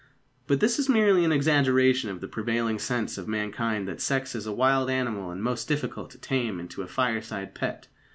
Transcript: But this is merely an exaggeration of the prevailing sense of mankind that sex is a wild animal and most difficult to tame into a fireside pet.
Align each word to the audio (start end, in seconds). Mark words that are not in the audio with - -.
But 0.47 0.61
this 0.61 0.79
is 0.79 0.89
merely 0.89 1.23
an 1.25 1.31
exaggeration 1.31 2.09
of 2.09 2.21
the 2.21 2.27
prevailing 2.27 2.79
sense 2.79 3.19
of 3.19 3.27
mankind 3.27 3.87
that 3.87 4.01
sex 4.01 4.33
is 4.33 4.47
a 4.47 4.51
wild 4.51 4.89
animal 4.89 5.29
and 5.29 5.43
most 5.43 5.67
difficult 5.67 6.09
to 6.09 6.17
tame 6.17 6.59
into 6.59 6.81
a 6.81 6.87
fireside 6.87 7.53
pet. 7.53 7.87